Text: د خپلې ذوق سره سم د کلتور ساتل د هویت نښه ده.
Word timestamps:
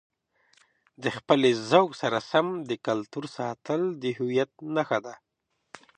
د 1.03 1.05
خپلې 1.17 1.51
ذوق 1.69 1.89
سره 2.01 2.17
سم 2.31 2.47
د 2.69 2.71
کلتور 2.87 3.25
ساتل 3.37 3.81
د 4.01 4.03
هویت 4.17 4.51
نښه 4.75 4.99
ده. 5.05 5.13